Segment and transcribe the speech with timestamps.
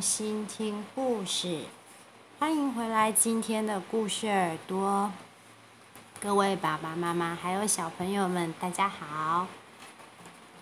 [0.00, 1.64] 心听故事。
[2.38, 5.12] 欢迎回来，今天的故事耳朵。
[6.18, 9.46] 各位爸爸妈妈还有小朋友们，大家好。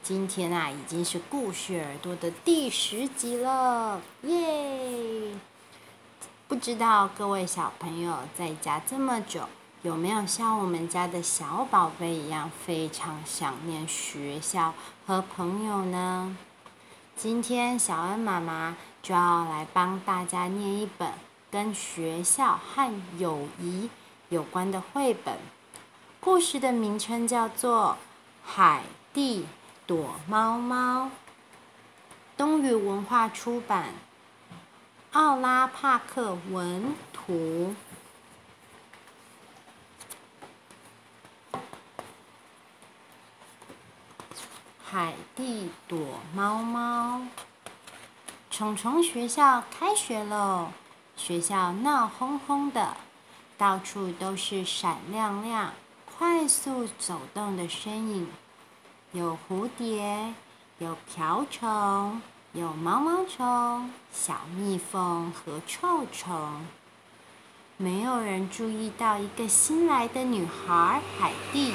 [0.03, 5.35] 今天啊，已经是故事耳朵的第十集了，耶！
[6.49, 9.43] 不知道各位小朋友在家这么久，
[9.82, 14.75] 有没有像我们家的小宝贝一样，非常想念学校
[15.07, 16.36] 和朋友呢？
[17.21, 21.11] 今天小恩妈妈就要来帮大家念一本
[21.50, 23.91] 跟学校和友谊
[24.29, 25.36] 有关的绘本，
[26.21, 27.99] 故事的名称叫做
[28.49, 29.46] 《海蒂
[29.85, 31.07] 躲猫猫》，
[32.36, 33.86] 东雨文化出版，
[35.11, 37.74] 奥拉帕克文图。
[44.91, 45.98] 海蒂躲
[46.34, 47.20] 猫猫。
[48.50, 50.69] 虫虫学校开学喽！
[51.14, 52.97] 学校闹哄哄的，
[53.58, 55.75] 到处都是闪亮亮、
[56.06, 58.28] 快速走动的身影，
[59.12, 60.33] 有蝴蝶，
[60.78, 62.23] 有瓢虫，
[62.55, 66.64] 有毛毛虫、小蜜蜂和臭虫。
[67.77, 71.75] 没有人注意到一个新来的女孩海蒂，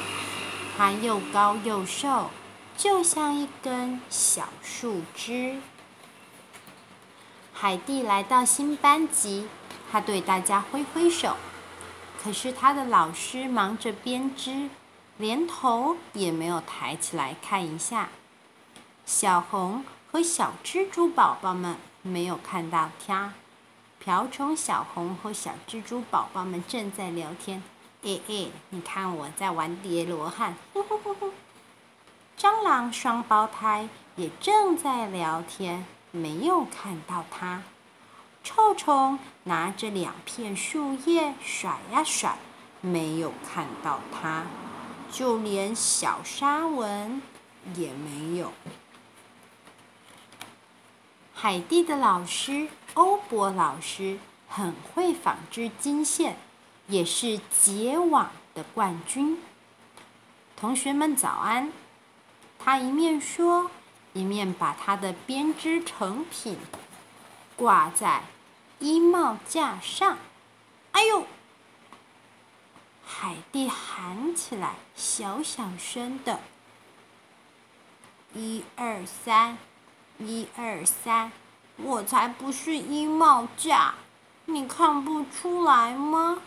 [0.76, 2.32] 她又高又瘦。
[2.76, 5.60] 就像一根小树枝。
[7.54, 9.48] 海蒂来到新班级，
[9.92, 11.38] 她对大家挥挥手。
[12.22, 14.70] 可是她的老师忙着编织，
[15.18, 18.10] 连头也没有抬起来看一下。
[19.06, 23.34] 小红和小蜘蛛宝宝们没有看到他。
[24.00, 27.64] 瓢虫小红和小蜘蛛宝宝们正在聊天。
[28.04, 30.56] 哎哎，你看我在玩叠罗汉。
[30.74, 31.32] 呼呼呼呼
[32.38, 37.64] 蟑螂双胞胎也正在聊天，没有看到它。
[38.44, 42.38] 臭虫拿着两片树叶甩呀甩，
[42.82, 44.44] 没有看到它。
[45.10, 47.22] 就连小沙文
[47.76, 48.52] 也没有。
[51.34, 54.18] 海蒂的老师欧博老师
[54.50, 56.36] 很会纺织金线，
[56.88, 59.38] 也是结网的冠军。
[60.58, 61.72] 同学们早安。
[62.64, 63.70] 他一面说，
[64.14, 66.58] 一面把他的编织成品
[67.58, 68.24] 挂在
[68.80, 70.18] 衣帽架上。
[70.94, 71.26] 哎呦！
[73.06, 76.40] 海蒂喊起来，小小声的
[78.34, 79.58] ：“一二三，
[80.18, 81.34] 一二三，
[81.76, 83.96] 我才不是衣帽架，
[84.46, 86.42] 你看不出来吗？”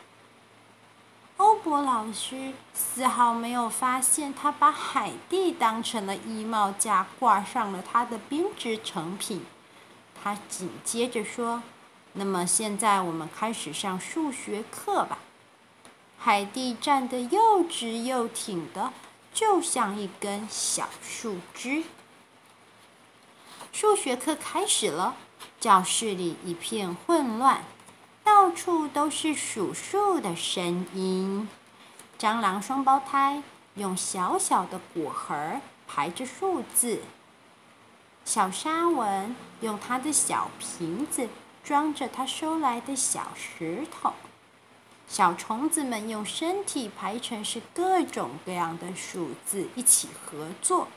[1.39, 9.45] 欧博老师丝毫没有发现，他把海蒂当成了衣帽架，挂上了他的编织成品。
[10.23, 11.63] 他紧接着说
[12.15, 15.19] ：“那么现在我们开始上数学课吧。”
[16.19, 18.93] 海蒂站得又直又挺的，
[19.35, 21.85] 就像一根小树枝。
[23.73, 25.15] 数学课开始了，
[25.61, 27.63] 教室里一片混乱。
[28.27, 31.49] 到处都是数数的声音。
[32.19, 33.41] 蟑螂双胞胎
[33.77, 37.03] 用小小的果核排着数字。
[38.25, 41.29] 小沙文用他的小瓶子
[41.63, 44.13] 装着他收来的小石头。
[45.07, 50.89] 小虫子们用身体排成是各种各样的数字，一起合作。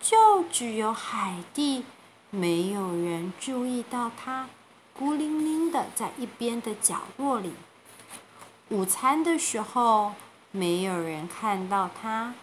[0.00, 1.84] 就只有海蒂，
[2.30, 4.48] 没有人注意到他。
[4.96, 7.52] 孤零零的在一边的角落里。
[8.68, 10.12] 午餐的时候，
[10.52, 12.34] 没有人看到他。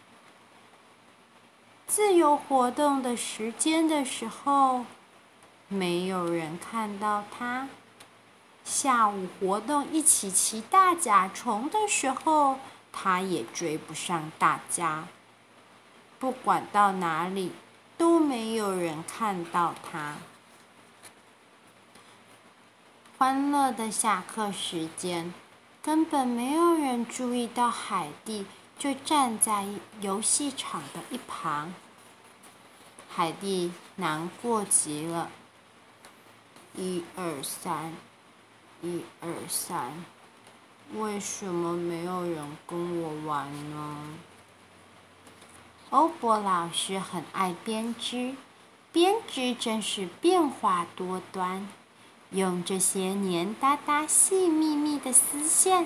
[1.88, 4.86] 自由活动的时间的时候，
[5.70, 7.70] 没有人看到他。
[8.66, 12.60] 下午活动一起骑大甲虫的时候，
[12.92, 15.08] 他也追不上大家。
[16.20, 17.54] 不管到哪里，
[17.98, 20.18] 都没有人看到他。
[23.22, 25.32] 欢乐的下课时间，
[25.84, 28.48] 根本没有人注意到海蒂
[28.80, 29.64] 就站在
[30.00, 31.72] 游戏场的一旁。
[33.08, 35.30] 海蒂难过极了。
[36.76, 37.94] 一二三，
[38.82, 39.92] 一二三，
[40.96, 43.98] 为什么没有人跟我玩呢？
[45.92, 48.34] 欧博老师很爱编织，
[48.92, 51.68] 编织真是变化多端。
[52.32, 55.86] 用这些黏哒哒、细密密的丝线，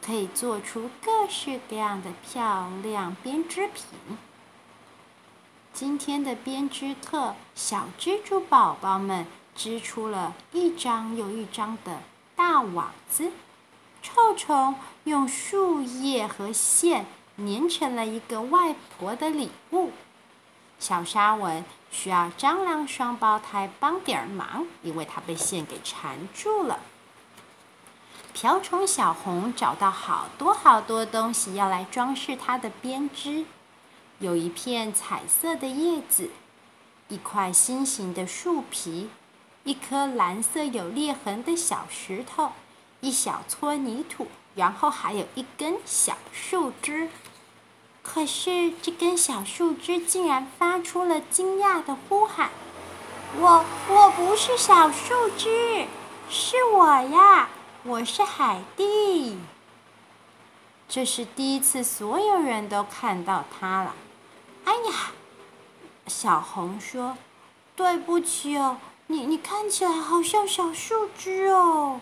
[0.00, 3.84] 可以做出各式各样的漂亮编织品。
[5.74, 12.00] 今天的编织课，小蜘蛛宝宝们织出了一张又一张的
[12.34, 13.32] 大网子。
[14.00, 14.74] 臭虫
[15.04, 17.04] 用树叶和线
[17.36, 19.90] 粘成了一个外婆的礼物。
[20.78, 21.62] 小沙文
[21.92, 26.80] 需要蟑螂双胞胎帮点忙，因为它被线给缠住了。
[28.32, 33.44] 瓢虫小红找到好多好多东西要来装饰它的编织。
[34.18, 36.30] 有一片彩色的叶子，
[37.08, 39.10] 一块心形的树皮，
[39.64, 42.52] 一颗蓝色有裂痕的小石头，
[43.00, 47.10] 一小撮泥土，然后还有一根小树枝。
[48.02, 52.50] 可是这根小树枝竟然发出了惊讶的呼喊
[53.38, 55.86] ：“我我不是小树枝，
[56.28, 57.48] 是我呀，
[57.84, 59.38] 我是海蒂。”
[60.88, 63.94] 这是第一次，所有人都看到它了。
[64.64, 65.12] 哎呀，
[66.06, 67.16] 小红说
[67.74, 68.76] ：“对不起哦，
[69.06, 72.00] 你你看起来好像小树枝哦。”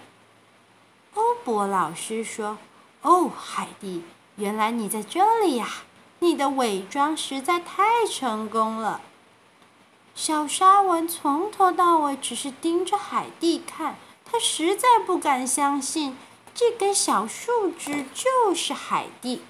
[1.14, 2.58] 欧博老师说
[3.02, 4.02] ：“哦，海蒂，
[4.36, 5.68] 原来你在这里呀！
[6.20, 9.02] 你的伪装实在太成功了。”
[10.14, 16.16] 小沙文从头到尾只是盯着海蒂看，他实在不敢相信
[16.54, 19.42] 这根小树枝就是海蒂。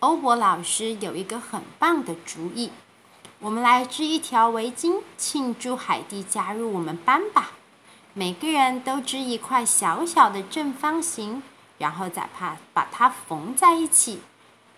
[0.00, 2.70] 欧博老师有一个很棒的主意，
[3.40, 7.52] 我们来织一条围巾，庆祝海蒂加入我们班吧。
[8.14, 11.42] 每个人都织一块小小的正方形，
[11.78, 14.20] 然后再把把它缝在一起，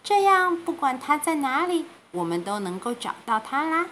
[0.04, 3.86] 这样不管它在哪里，我们都能够找到它啦。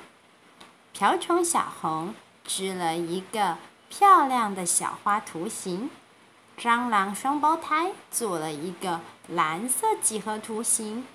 [0.92, 2.14] 瓢虫小红
[2.44, 3.56] 织了一个
[3.88, 5.88] 漂亮的小花图形，
[6.60, 11.06] 蟑螂双胞胎做了一个蓝色几何图形。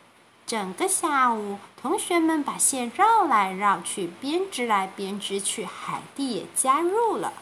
[0.48, 7.34] 整个下午，同学们把线绕来绕去，编织来编织去，海蒂也加入了。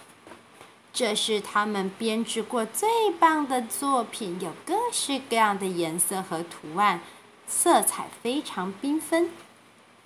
[0.91, 7.01] 这是他们编织过最棒的作品，有各式各样的颜色和图案，
[7.47, 9.30] 色彩非常缤纷。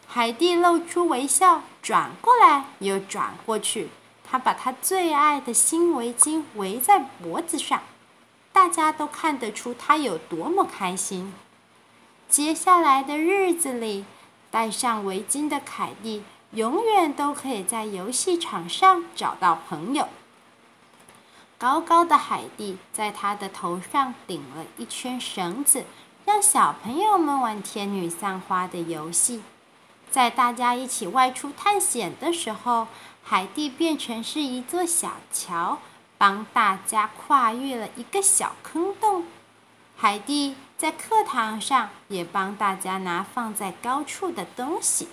[0.08, 3.90] 海蒂露出微笑，转过来又转过去，
[4.24, 7.82] 她把她最爱的新围巾围在脖子上，
[8.52, 11.34] 大家都看得出她有多么开心。
[12.28, 14.06] 接下来的日子里，
[14.50, 20.08] 戴上围巾的凯蒂永远都可以在游戏场上找到朋友。
[21.60, 25.84] 高高的海蒂在她的头上顶了一圈绳子，
[26.30, 29.42] 让小朋友们玩天女散花的游戏。
[30.12, 32.88] 在大家一起外出探险的时候，
[33.24, 35.80] 海蒂变成是一座小桥，
[36.20, 39.26] 帮大家跨越了一个小坑洞。
[39.98, 45.08] 海蒂在课堂上也帮大家拿放在高处的东西。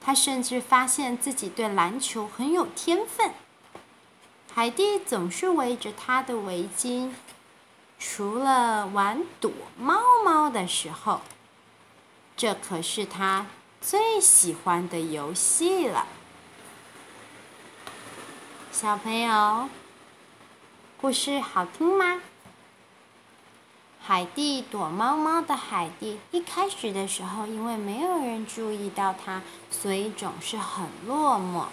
[0.00, 3.32] 他甚至发现自己对篮球很有天分。
[4.54, 7.10] 海蒂总是围着他的围巾，
[8.04, 9.94] 除了玩躲猫
[10.24, 11.20] 猫的时候，
[12.36, 13.46] 这可是他
[13.80, 16.06] 最喜欢的游戏了。
[18.72, 19.68] 小朋友，
[21.00, 22.20] 故事好听吗？
[24.00, 29.40] 海蒂躲猫猫的海蒂，一开始的时候，因为没有人注意到它，
[29.70, 31.66] 所以总是很落寞。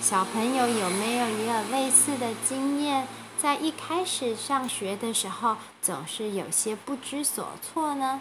[0.00, 3.06] 小朋友有没有也有类似的经验？
[3.38, 8.20] 在一开始上学的时候，总是有些不知所措呢？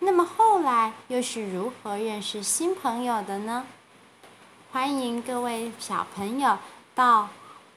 [0.00, 3.66] 那么后来又是如何认识新朋友的呢？
[4.72, 6.58] 欢迎各位小朋友
[6.94, 7.28] 到。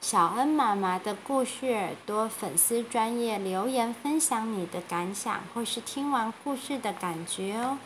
[0.02, 7.80] 小恩妈妈的故事耳朵粉丝专页留言分享你的感想，或是听完故事的感觉哦。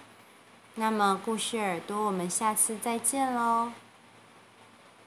[0.75, 3.71] 那么故事耳朵，我们下次再见喽。